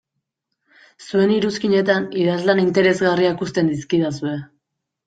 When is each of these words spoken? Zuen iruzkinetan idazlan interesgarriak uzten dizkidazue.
Zuen 1.07 1.33
iruzkinetan 1.35 2.09
idazlan 2.25 2.65
interesgarriak 2.65 3.49
uzten 3.49 3.73
dizkidazue. 3.77 4.39